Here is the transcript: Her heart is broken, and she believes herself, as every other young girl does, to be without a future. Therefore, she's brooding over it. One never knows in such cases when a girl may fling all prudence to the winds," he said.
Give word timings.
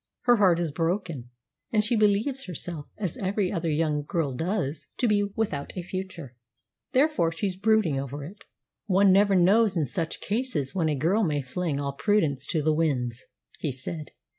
Her 0.21 0.37
heart 0.37 0.59
is 0.59 0.71
broken, 0.71 1.29
and 1.71 1.83
she 1.85 1.95
believes 1.95 2.45
herself, 2.47 2.87
as 2.97 3.17
every 3.17 3.51
other 3.51 3.69
young 3.69 4.03
girl 4.03 4.33
does, 4.33 4.87
to 4.97 5.07
be 5.07 5.25
without 5.35 5.77
a 5.77 5.83
future. 5.83 6.35
Therefore, 6.91 7.31
she's 7.31 7.55
brooding 7.55 7.99
over 7.99 8.23
it. 8.25 8.43
One 8.87 9.11
never 9.11 9.35
knows 9.35 9.77
in 9.77 9.85
such 9.85 10.19
cases 10.19 10.73
when 10.73 10.89
a 10.89 10.95
girl 10.95 11.23
may 11.23 11.43
fling 11.43 11.79
all 11.79 11.93
prudence 11.93 12.47
to 12.47 12.63
the 12.63 12.73
winds," 12.73 13.27
he 13.59 13.71
said. 13.71 14.09